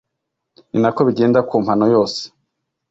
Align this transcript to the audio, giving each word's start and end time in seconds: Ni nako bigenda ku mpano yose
Ni 0.71 0.79
nako 0.83 1.01
bigenda 1.07 1.39
ku 1.49 1.55
mpano 1.65 1.85
yose 1.93 2.21